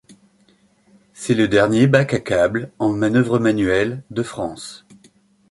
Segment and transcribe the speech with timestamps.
[1.13, 4.87] C'est le dernier bac à câble, en manœuvres manuelles, de France.